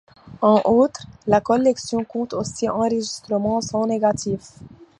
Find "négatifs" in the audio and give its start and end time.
3.85-4.53